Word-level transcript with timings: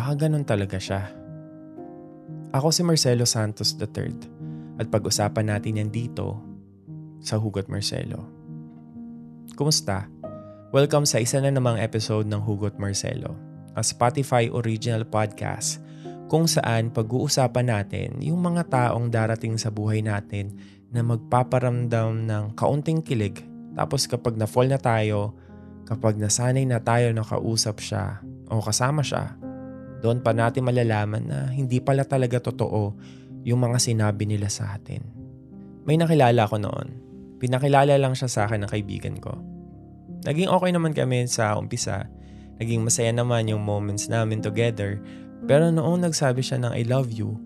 baka 0.00 0.24
ganun 0.24 0.48
talaga 0.48 0.80
siya. 0.80 1.12
Ako 2.56 2.72
si 2.72 2.80
Marcelo 2.80 3.28
Santos 3.28 3.76
III 3.76 4.16
at 4.80 4.88
pag-usapan 4.88 5.52
natin 5.52 5.76
yan 5.76 5.92
dito 5.92 6.40
sa 7.20 7.36
Hugot 7.36 7.68
Marcelo. 7.68 8.24
Kumusta? 9.52 10.08
Welcome 10.72 11.04
sa 11.04 11.20
isa 11.20 11.36
na 11.44 11.52
namang 11.52 11.76
episode 11.76 12.24
ng 12.32 12.40
Hugot 12.40 12.80
Marcelo, 12.80 13.36
a 13.76 13.84
Spotify 13.84 14.48
original 14.48 15.04
podcast 15.04 15.84
kung 16.32 16.48
saan 16.48 16.88
pag-uusapan 16.88 17.68
natin 17.68 18.16
yung 18.24 18.40
mga 18.40 18.72
taong 18.72 19.12
darating 19.12 19.60
sa 19.60 19.68
buhay 19.68 20.00
natin 20.00 20.56
na 20.88 21.04
magpaparamdam 21.04 22.24
ng 22.24 22.56
kaunting 22.56 23.04
kilig 23.04 23.44
tapos 23.76 24.08
kapag 24.08 24.40
na-fall 24.40 24.72
na 24.72 24.80
tayo, 24.80 25.36
kapag 25.84 26.16
nasanay 26.16 26.64
na 26.64 26.80
tayo 26.80 27.12
na 27.12 27.20
kausap 27.20 27.84
siya 27.84 28.24
o 28.48 28.64
kasama 28.64 29.04
siya, 29.04 29.36
doon 30.00 30.24
pa 30.24 30.32
natin 30.32 30.64
malalaman 30.64 31.28
na 31.28 31.38
hindi 31.52 31.78
pala 31.78 32.08
talaga 32.08 32.40
totoo 32.40 32.96
yung 33.44 33.60
mga 33.60 33.78
sinabi 33.80 34.24
nila 34.24 34.48
sa 34.48 34.76
atin. 34.76 35.04
May 35.84 36.00
nakilala 36.00 36.48
ko 36.48 36.56
noon. 36.56 36.88
Pinakilala 37.40 37.96
lang 37.96 38.16
siya 38.16 38.28
sa 38.28 38.40
akin 38.48 38.64
ng 38.64 38.70
kaibigan 38.72 39.16
ko. 39.20 39.36
Naging 40.28 40.52
okay 40.52 40.70
naman 40.72 40.92
kami 40.92 41.24
sa 41.24 41.56
umpisa. 41.56 42.08
Naging 42.60 42.84
masaya 42.84 43.12
naman 43.12 43.48
yung 43.48 43.64
moments 43.64 44.08
namin 44.12 44.44
together. 44.44 45.00
Pero 45.48 45.72
noong 45.72 46.04
nagsabi 46.04 46.44
siya 46.44 46.60
ng 46.60 46.72
I 46.76 46.84
love 46.84 47.08
you, 47.12 47.40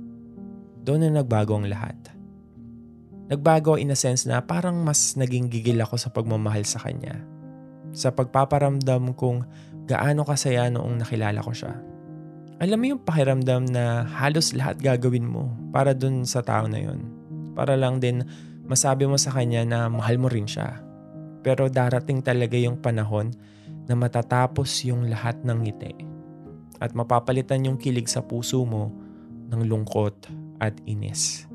doon 0.83 1.07
na 1.07 1.23
nagbago 1.23 1.55
ang 1.55 1.71
lahat. 1.71 1.95
Nagbago 3.31 3.79
in 3.79 3.95
a 3.95 3.99
sense 3.99 4.27
na 4.27 4.43
parang 4.43 4.83
mas 4.83 5.15
naging 5.15 5.47
gigil 5.47 5.79
ako 5.79 5.95
sa 5.95 6.11
pagmamahal 6.11 6.67
sa 6.67 6.83
kanya. 6.83 7.23
Sa 7.95 8.11
pagpaparamdam 8.11 9.15
kung 9.15 9.47
gaano 9.87 10.27
kasaya 10.27 10.67
noong 10.75 11.07
nakilala 11.07 11.39
ko 11.39 11.55
siya 11.55 11.94
alam 12.63 12.79
mo 12.79 12.87
yung 12.87 13.03
pakiramdam 13.03 13.67
na 13.67 14.07
halos 14.07 14.55
lahat 14.55 14.79
gagawin 14.79 15.27
mo 15.27 15.51
para 15.75 15.91
dun 15.91 16.23
sa 16.23 16.39
tao 16.39 16.71
na 16.71 16.79
yun. 16.79 17.03
Para 17.59 17.75
lang 17.75 17.99
din 17.99 18.23
masabi 18.63 19.11
mo 19.11 19.19
sa 19.19 19.35
kanya 19.35 19.67
na 19.67 19.79
mahal 19.91 20.23
mo 20.23 20.31
rin 20.31 20.47
siya. 20.47 20.79
Pero 21.43 21.67
darating 21.67 22.23
talaga 22.23 22.55
yung 22.55 22.79
panahon 22.79 23.35
na 23.91 23.99
matatapos 23.99 24.71
yung 24.87 25.11
lahat 25.11 25.43
ng 25.43 25.59
ngiti. 25.67 25.95
At 26.79 26.95
mapapalitan 26.95 27.67
yung 27.67 27.77
kilig 27.77 28.07
sa 28.07 28.23
puso 28.23 28.63
mo 28.63 28.95
ng 29.51 29.67
lungkot 29.67 30.31
at 30.63 30.79
inis. 30.87 31.51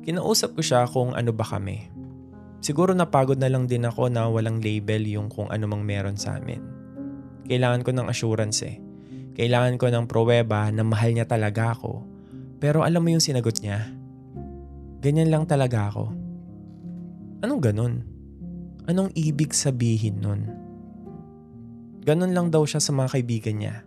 Kinausap 0.00 0.56
ko 0.56 0.62
siya 0.64 0.88
kung 0.88 1.12
ano 1.12 1.30
ba 1.30 1.44
kami. 1.44 1.92
Siguro 2.64 2.96
napagod 2.96 3.36
na 3.36 3.52
lang 3.52 3.68
din 3.68 3.84
ako 3.84 4.08
na 4.08 4.26
walang 4.26 4.64
label 4.64 5.04
yung 5.04 5.28
kung 5.28 5.48
ano 5.52 5.68
meron 5.76 6.16
sa 6.16 6.40
amin. 6.40 6.60
Kailangan 7.46 7.84
ko 7.84 7.90
ng 7.92 8.08
assurance 8.08 8.64
eh 8.64 8.89
kailangan 9.40 9.80
ko 9.80 9.88
ng 9.88 10.04
pruweba 10.04 10.68
na 10.68 10.84
mahal 10.84 11.16
niya 11.16 11.24
talaga 11.24 11.72
ako. 11.72 12.04
Pero 12.60 12.84
alam 12.84 13.00
mo 13.00 13.08
yung 13.08 13.24
sinagot 13.24 13.64
niya? 13.64 13.88
Ganyan 15.00 15.32
lang 15.32 15.48
talaga 15.48 15.88
ako. 15.88 16.12
Anong 17.40 17.60
ganun? 17.64 18.04
Anong 18.84 19.08
ibig 19.16 19.56
sabihin 19.56 20.20
nun? 20.20 20.44
Ganon 22.04 22.36
lang 22.36 22.52
daw 22.52 22.68
siya 22.68 22.84
sa 22.84 22.92
mga 22.92 23.16
kaibigan 23.16 23.56
niya 23.64 23.80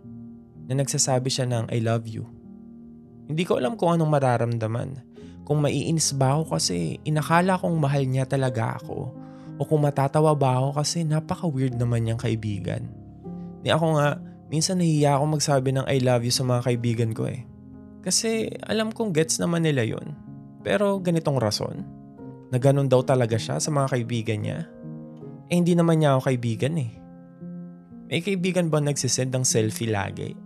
na 0.66 0.74
nagsasabi 0.74 1.30
siya 1.30 1.46
ng 1.46 1.70
I 1.70 1.78
love 1.78 2.10
you. 2.10 2.26
Hindi 3.30 3.46
ko 3.46 3.62
alam 3.62 3.78
kung 3.78 3.94
anong 3.94 4.10
mararamdaman. 4.10 4.90
Kung 5.46 5.62
maiinis 5.62 6.18
ba 6.18 6.34
ako 6.34 6.58
kasi 6.58 6.98
inakala 7.06 7.54
kong 7.62 7.78
mahal 7.78 8.02
niya 8.02 8.26
talaga 8.26 8.74
ako 8.82 9.14
o 9.54 9.62
kung 9.62 9.86
matatawa 9.86 10.34
ba 10.34 10.58
ako 10.58 10.82
kasi 10.82 11.06
napaka-weird 11.06 11.78
naman 11.78 12.10
niyang 12.10 12.18
kaibigan. 12.18 12.90
Ni 13.62 13.70
ako 13.70 14.02
nga, 14.02 14.18
Minsan 14.52 14.80
nahiya 14.80 15.16
ako 15.16 15.40
magsabi 15.40 15.70
ng 15.72 15.86
I 15.88 16.04
love 16.04 16.24
you 16.24 16.34
sa 16.34 16.44
mga 16.44 16.68
kaibigan 16.68 17.10
ko 17.16 17.28
eh. 17.28 17.44
Kasi 18.04 18.52
alam 18.68 18.92
kong 18.92 19.16
gets 19.16 19.40
naman 19.40 19.64
nila 19.64 19.84
yun. 19.84 20.12
Pero 20.60 21.00
ganitong 21.00 21.40
rason, 21.40 21.84
na 22.52 22.62
ganun 22.62 22.86
daw 22.86 23.02
talaga 23.02 23.34
siya 23.34 23.58
sa 23.58 23.70
mga 23.72 23.96
kaibigan 23.96 24.40
niya. 24.44 24.58
Eh 25.48 25.56
hindi 25.58 25.74
naman 25.74 25.98
niya 25.98 26.16
ako 26.16 26.30
kaibigan 26.30 26.78
eh. 26.78 26.90
May 28.06 28.20
kaibigan 28.20 28.68
bang 28.68 28.86
nagsisend 28.86 29.32
ng 29.32 29.42
selfie 29.42 29.90
lagi? 29.90 30.36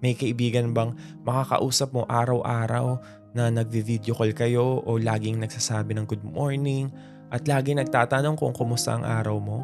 May 0.00 0.16
kaibigan 0.16 0.72
bang 0.72 0.96
makakausap 1.26 1.92
mo 1.92 2.08
araw-araw 2.08 2.96
na 3.36 3.52
nagvi-video 3.52 4.16
call 4.16 4.32
kayo 4.32 4.80
o 4.82 4.96
laging 4.96 5.42
nagsasabi 5.42 5.94
ng 5.98 6.06
good 6.08 6.24
morning 6.24 6.88
at 7.28 7.44
lagi 7.44 7.76
nagtatanong 7.76 8.40
kung 8.40 8.56
kumusta 8.56 8.96
ang 8.96 9.04
araw 9.04 9.36
mo? 9.36 9.62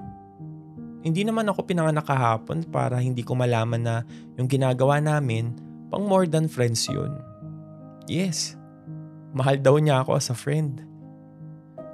Hindi 1.07 1.23
naman 1.23 1.47
ako 1.47 1.71
pinanganak 1.71 2.03
kahapon 2.03 2.67
para 2.67 2.99
hindi 2.99 3.23
ko 3.23 3.39
malaman 3.39 3.79
na 3.79 4.03
yung 4.35 4.51
ginagawa 4.51 4.99
namin, 4.99 5.55
pang 5.87 6.03
more 6.03 6.27
than 6.27 6.51
friends 6.51 6.91
yun. 6.91 7.15
Yes, 8.11 8.59
mahal 9.31 9.63
daw 9.63 9.79
niya 9.79 10.03
ako 10.03 10.19
as 10.19 10.35
a 10.35 10.37
friend. 10.37 10.83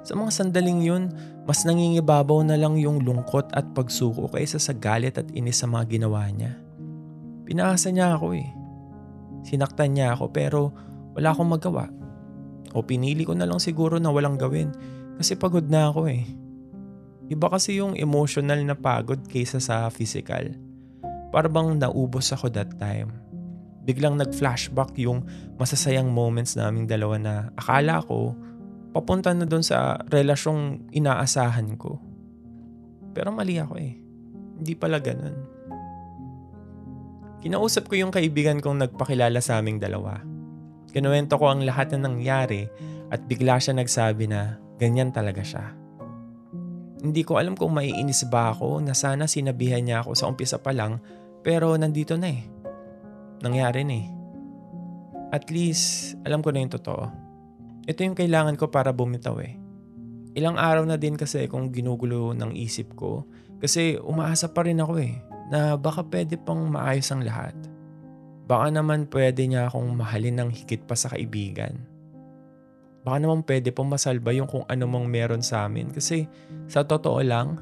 Sa 0.01 0.17
mga 0.17 0.33
sandaling 0.33 0.81
yun, 0.81 1.13
mas 1.45 1.61
nangingibabaw 1.61 2.41
na 2.41 2.57
lang 2.57 2.73
yung 2.81 3.05
lungkot 3.05 3.53
at 3.53 3.69
pagsuko 3.77 4.33
kaysa 4.33 4.57
sa 4.57 4.73
galit 4.73 5.21
at 5.21 5.29
inis 5.37 5.61
sa 5.61 5.69
mga 5.69 5.93
ginawa 5.93 6.25
niya. 6.33 6.57
Pinaasa 7.45 7.93
niya 7.93 8.17
ako 8.17 8.33
eh. 8.33 8.49
Sinaktan 9.45 9.93
niya 9.93 10.17
ako 10.17 10.33
pero 10.33 10.73
wala 11.13 11.37
akong 11.37 11.53
magawa. 11.53 11.85
O 12.73 12.81
pinili 12.81 13.29
ko 13.29 13.37
na 13.37 13.45
lang 13.45 13.61
siguro 13.61 14.01
na 14.01 14.09
walang 14.09 14.41
gawin 14.41 14.73
kasi 15.21 15.37
pagod 15.37 15.69
na 15.69 15.93
ako 15.93 16.09
eh. 16.09 16.25
Iba 17.31 17.47
kasi 17.47 17.79
yung 17.79 17.95
emotional 17.95 18.59
na 18.67 18.75
pagod 18.75 19.19
kaysa 19.27 19.63
sa 19.63 19.87
physical. 19.87 20.51
Para 21.31 21.47
bang 21.47 21.79
naubos 21.79 22.35
ako 22.35 22.51
that 22.51 22.75
time. 22.77 23.09
Biglang 23.83 24.19
nag-flashback 24.19 24.95
yung 24.99 25.23
masasayang 25.59 26.11
moments 26.11 26.55
naming 26.55 26.87
dalawa 26.87 27.15
na 27.19 27.33
akala 27.59 28.03
ko 28.03 28.35
papunta 28.93 29.33
na 29.33 29.43
doon 29.49 29.65
sa 29.65 29.97
relasyong 30.07 30.93
inaasahan 30.93 31.73
ko. 31.75 31.97
Pero 33.17 33.33
mali 33.33 33.57
ako 33.57 33.75
eh. 33.81 33.97
Hindi 34.61 34.73
pala 34.77 35.01
ganun. 35.01 35.35
Kinausap 37.43 37.91
ko 37.91 37.99
yung 37.99 38.13
kaibigan 38.13 38.63
kong 38.63 38.87
nagpakilala 38.87 39.43
sa 39.43 39.59
aming 39.59 39.81
dalawa. 39.81 40.21
Kinuwento 40.93 41.35
ko 41.35 41.51
ang 41.51 41.65
lahat 41.65 41.91
na 41.97 42.07
nangyari 42.07 42.69
at 43.11 43.25
bigla 43.25 43.59
siya 43.59 43.75
nagsabi 43.75 44.29
na 44.29 44.61
ganyan 44.79 45.11
talaga 45.11 45.43
siya. 45.43 45.82
Hindi 47.03 47.27
ko 47.27 47.35
alam 47.35 47.59
kung 47.59 47.75
maiinis 47.75 48.23
ba 48.31 48.55
ako 48.55 48.79
na 48.79 48.95
sana 48.95 49.27
sinabihan 49.27 49.83
niya 49.83 49.99
ako 49.99 50.15
sa 50.15 50.31
umpisa 50.31 50.55
pa 50.55 50.71
lang 50.71 51.03
pero 51.43 51.75
nandito 51.75 52.15
na 52.15 52.31
eh. 52.31 52.47
Nangyari 53.43 53.83
na 53.83 53.95
eh. 53.99 54.07
At 55.35 55.51
least, 55.51 56.15
alam 56.23 56.39
ko 56.39 56.55
na 56.55 56.63
yung 56.63 56.71
totoo. 56.71 57.03
Ito 57.83 57.99
yung 58.07 58.15
kailangan 58.15 58.55
ko 58.55 58.71
para 58.71 58.95
bumitaw 58.95 59.35
eh. 59.43 59.59
Ilang 60.39 60.55
araw 60.55 60.87
na 60.87 60.95
din 60.95 61.19
kasi 61.19 61.43
kung 61.51 61.75
ginugulo 61.75 62.31
ng 62.31 62.55
isip 62.55 62.95
ko 62.95 63.27
kasi 63.59 63.99
umaasa 63.99 64.55
pa 64.55 64.63
rin 64.63 64.79
ako 64.79 65.03
eh 65.03 65.19
na 65.51 65.75
baka 65.75 66.07
pwede 66.07 66.39
pang 66.39 66.71
maayos 66.71 67.11
ang 67.11 67.27
lahat. 67.27 67.53
Baka 68.47 68.71
naman 68.71 69.11
pwede 69.11 69.43
niya 69.43 69.67
akong 69.67 69.91
mahalin 69.91 70.39
ng 70.39 70.49
higit 70.55 70.87
pa 70.87 70.95
sa 70.95 71.11
kaibigan 71.11 71.92
baka 73.03 73.17
naman 73.19 73.43
pwede 73.43 73.75
pong 73.75 73.91
masalba 73.91 74.31
yung 74.31 74.47
kung 74.47 74.63
ano 74.65 74.87
mang 74.87 75.05
meron 75.11 75.43
sa 75.43 75.67
amin. 75.67 75.91
Kasi 75.91 76.25
sa 76.71 76.87
totoo 76.87 77.19
lang, 77.19 77.59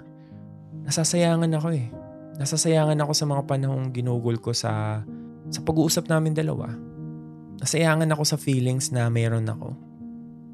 nasasayangan 0.86 1.50
ako 1.58 1.68
eh. 1.74 1.90
Nasasayangan 2.38 3.02
ako 3.02 3.12
sa 3.18 3.26
mga 3.26 3.44
panahong 3.50 3.90
ginugol 3.90 4.38
ko 4.38 4.54
sa, 4.54 5.02
sa 5.50 5.60
pag-uusap 5.66 6.06
namin 6.06 6.38
dalawa. 6.38 6.70
Nasayangan 7.58 8.10
ako 8.14 8.24
sa 8.26 8.38
feelings 8.38 8.94
na 8.94 9.10
meron 9.10 9.50
ako. 9.50 9.74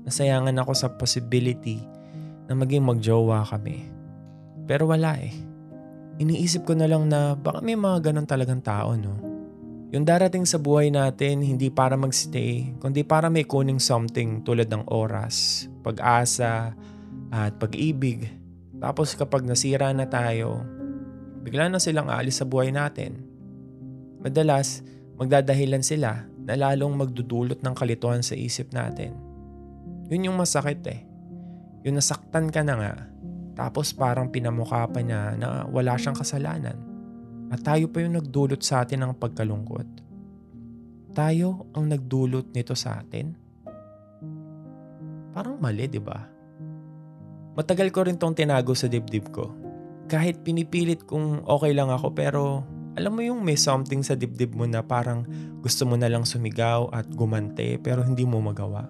Nasayangan 0.07 0.55
ako 0.63 0.71
sa 0.71 0.87
possibility 0.95 1.83
na 2.47 2.55
maging 2.55 2.87
magjowa 2.87 3.43
kami. 3.43 3.91
Pero 4.63 4.87
wala 4.87 5.19
eh. 5.19 5.35
Iniisip 6.17 6.63
ko 6.63 6.73
na 6.73 6.87
lang 6.87 7.11
na 7.11 7.35
baka 7.35 7.59
may 7.59 7.75
mga 7.75 8.09
ganun 8.11 8.25
talagang 8.25 8.63
tao 8.63 8.95
no 8.97 9.26
yung 9.87 10.03
darating 10.03 10.43
sa 10.43 10.59
buhay 10.59 10.91
natin, 10.91 11.39
hindi 11.39 11.71
para 11.71 11.95
magstay, 11.95 12.75
kundi 12.83 13.07
para 13.07 13.31
may 13.31 13.47
kuning 13.47 13.79
something 13.79 14.43
tulad 14.43 14.67
ng 14.67 14.83
oras, 14.91 15.67
pag-asa, 15.79 16.75
at 17.31 17.55
pag-ibig. 17.55 18.27
Tapos 18.83 19.15
kapag 19.15 19.47
nasira 19.47 19.95
na 19.95 20.03
tayo, 20.03 20.59
bigla 21.39 21.71
na 21.71 21.79
silang 21.79 22.11
aalis 22.11 22.43
sa 22.43 22.45
buhay 22.45 22.67
natin. 22.67 23.23
Madalas, 24.19 24.83
magdadahilan 25.15 25.83
sila 25.83 26.27
na 26.43 26.53
lalong 26.59 26.95
magdudulot 26.95 27.63
ng 27.63 27.75
kalituhan 27.75 28.19
sa 28.19 28.35
isip 28.35 28.75
natin. 28.75 29.15
Yun 30.11 30.31
yung 30.31 30.37
masakit 30.39 30.83
eh. 30.87 31.03
Yung 31.87 31.95
nasaktan 31.95 32.51
ka 32.51 32.59
na 32.59 32.75
nga, 32.75 32.93
tapos 33.55 33.95
parang 33.95 34.27
pinamukha 34.27 34.83
pa 34.91 34.99
niya 34.99 35.35
na 35.39 35.63
wala 35.71 35.95
siyang 35.95 36.15
kasalanan. 36.15 36.86
At 37.47 37.63
tayo 37.63 37.87
pa 37.87 38.03
yung 38.03 38.19
nagdulot 38.19 38.59
sa 38.59 38.83
atin 38.83 39.07
ng 39.07 39.13
pagkalungkot. 39.15 39.87
Tayo 41.15 41.65
ang 41.73 41.87
nagdulot 41.87 42.51
nito 42.51 42.75
sa 42.75 42.99
atin. 42.99 43.33
Parang 45.31 45.57
mali, 45.57 45.87
di 45.87 46.01
ba? 46.01 46.17
Matagal 47.57 47.89
ko 47.89 48.05
rin 48.05 48.21
tong 48.21 48.37
tinago 48.37 48.77
sa 48.77 48.85
dibdib 48.85 49.33
ko. 49.33 49.49
Kahit 50.05 50.45
pinipilit 50.45 51.03
kong 51.09 51.47
okay 51.49 51.73
lang 51.73 51.89
ako 51.89 52.13
pero 52.13 52.43
Alam 52.97 53.13
mo 53.13 53.21
yung 53.21 53.45
may 53.45 53.53
something 53.53 54.01
sa 54.01 54.17
dibdib 54.17 54.57
mo 54.57 54.65
na 54.65 54.81
parang 54.81 55.21
gusto 55.61 55.85
mo 55.85 55.93
na 55.93 56.09
lang 56.09 56.25
sumigaw 56.25 56.89
at 56.89 57.05
gumante 57.13 57.77
pero 57.77 58.01
hindi 58.01 58.25
mo 58.25 58.41
magawa. 58.41 58.89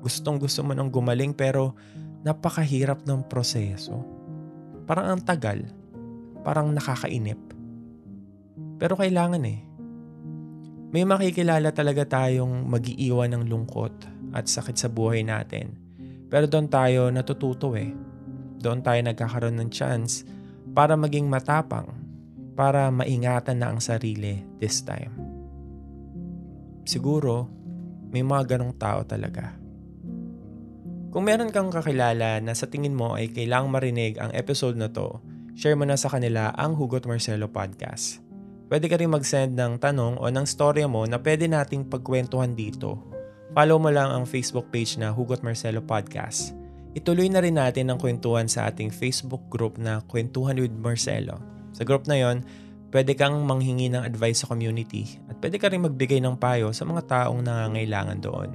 Gustong 0.00 0.40
gusto 0.40 0.64
mo 0.64 0.72
nang 0.72 0.88
gumaling 0.88 1.36
pero 1.36 1.76
napakahirap 2.24 3.04
ng 3.04 3.28
proseso. 3.28 4.00
Parang 4.88 5.12
ang 5.12 5.20
tagal. 5.20 5.60
Parang 6.40 6.72
nakakainip. 6.72 7.36
Pero 8.78 8.94
kailangan 8.94 9.42
eh. 9.44 9.60
May 10.88 11.04
makikilala 11.04 11.74
talaga 11.74 12.08
tayong 12.08 12.64
magiiwan 12.64 13.34
ng 13.36 13.44
lungkot 13.50 13.92
at 14.32 14.48
sakit 14.48 14.78
sa 14.78 14.88
buhay 14.88 15.20
natin. 15.26 15.76
Pero 16.32 16.48
doon 16.48 16.70
tayo 16.70 17.12
natututo 17.12 17.76
eh. 17.76 17.92
Doon 18.58 18.80
tayo 18.80 19.00
nagkakaroon 19.04 19.58
ng 19.60 19.70
chance 19.74 20.24
para 20.72 20.96
maging 20.96 21.28
matapang, 21.28 21.90
para 22.56 22.88
maingatan 22.88 23.60
na 23.60 23.74
ang 23.74 23.82
sarili 23.82 24.40
this 24.62 24.80
time. 24.80 25.12
Siguro, 26.88 27.50
may 28.08 28.24
mga 28.24 28.56
ganong 28.56 28.74
tao 28.80 29.04
talaga. 29.04 29.52
Kung 31.08 31.24
meron 31.24 31.52
kang 31.52 31.72
kakilala 31.72 32.40
na 32.40 32.52
sa 32.52 32.68
tingin 32.68 32.96
mo 32.96 33.16
ay 33.16 33.32
kailangang 33.32 33.72
marinig 33.72 34.12
ang 34.20 34.32
episode 34.32 34.76
na 34.76 34.92
to, 34.92 35.20
share 35.56 35.76
mo 35.76 35.84
na 35.88 35.96
sa 35.96 36.12
kanila 36.12 36.52
ang 36.56 36.76
Hugot 36.76 37.04
Marcelo 37.08 37.48
Podcast. 37.48 38.27
Pwede 38.68 38.84
ka 38.84 39.00
rin 39.00 39.08
mag-send 39.08 39.56
ng 39.56 39.80
tanong 39.80 40.20
o 40.20 40.28
ng 40.28 40.44
storya 40.44 40.84
mo 40.84 41.08
na 41.08 41.16
pwede 41.16 41.48
nating 41.48 41.88
pagkwentuhan 41.88 42.52
dito. 42.52 43.00
Follow 43.56 43.80
mo 43.80 43.88
lang 43.88 44.12
ang 44.12 44.28
Facebook 44.28 44.68
page 44.68 45.00
na 45.00 45.08
Hugot 45.08 45.40
Marcelo 45.40 45.80
Podcast. 45.80 46.52
Ituloy 46.92 47.32
na 47.32 47.40
rin 47.40 47.56
natin 47.56 47.88
ang 47.88 47.96
kwentuhan 47.96 48.44
sa 48.44 48.68
ating 48.68 48.92
Facebook 48.92 49.40
group 49.48 49.80
na 49.80 50.04
Kwentuhan 50.04 50.60
with 50.60 50.76
Marcelo. 50.76 51.40
Sa 51.72 51.82
group 51.82 52.04
na 52.04 52.20
yon, 52.20 52.44
pwede 52.92 53.16
kang 53.16 53.40
manghingi 53.40 53.88
ng 53.88 54.04
advice 54.04 54.44
sa 54.44 54.52
community 54.52 55.16
at 55.32 55.40
pwede 55.40 55.56
ka 55.56 55.72
rin 55.72 55.88
magbigay 55.88 56.20
ng 56.20 56.36
payo 56.36 56.68
sa 56.76 56.84
mga 56.84 57.08
taong 57.08 57.40
nangangailangan 57.40 58.20
doon. 58.20 58.50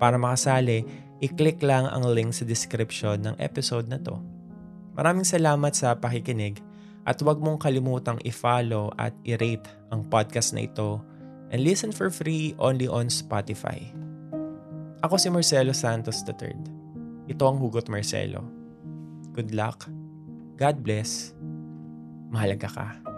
Para 0.00 0.16
makasali, 0.16 0.88
i-click 1.20 1.60
lang 1.60 1.84
ang 1.84 2.08
link 2.08 2.32
sa 2.32 2.48
description 2.48 3.20
ng 3.20 3.36
episode 3.36 3.92
na 3.92 4.00
to. 4.00 4.16
Maraming 4.96 5.28
salamat 5.28 5.76
sa 5.76 5.92
pakikinig 6.00 6.64
at 7.10 7.18
huwag 7.18 7.42
mong 7.42 7.58
kalimutang 7.58 8.22
i-follow 8.22 8.94
at 8.94 9.10
i-rate 9.26 9.66
ang 9.90 10.06
podcast 10.06 10.54
na 10.54 10.70
ito 10.70 11.02
and 11.50 11.66
listen 11.66 11.90
for 11.90 12.06
free 12.06 12.54
only 12.62 12.86
on 12.86 13.10
Spotify. 13.10 13.82
Ako 15.02 15.18
si 15.18 15.26
Marcelo 15.26 15.74
Santos 15.74 16.22
III. 16.22 16.54
Ito 17.26 17.42
ang 17.42 17.58
Hugot 17.58 17.90
Marcelo. 17.90 18.46
Good 19.34 19.50
luck. 19.50 19.90
God 20.54 20.86
bless. 20.86 21.34
Mahalaga 22.30 22.70
ka. 22.70 23.09